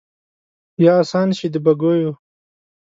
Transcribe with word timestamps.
یا 0.83 0.93
آسان 1.01 1.29
شي 1.37 1.47
د 1.53 1.55
بګیو 1.65 2.11